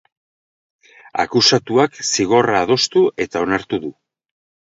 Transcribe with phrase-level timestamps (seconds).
[1.23, 3.93] Akusatuak zigorra adostu eta onartu du.